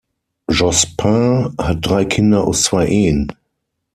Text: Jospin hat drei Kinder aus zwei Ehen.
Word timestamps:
Jospin 0.49 1.53
hat 1.59 1.77
drei 1.85 2.05
Kinder 2.05 2.43
aus 2.45 2.63
zwei 2.63 2.87
Ehen. 2.87 3.31